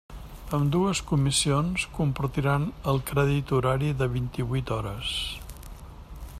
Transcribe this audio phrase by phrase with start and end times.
[0.57, 5.17] Ambdues comissions compartiran el crèdit horari de vint-i-huit hores.